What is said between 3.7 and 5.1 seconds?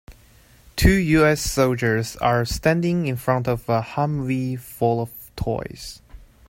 Humvee full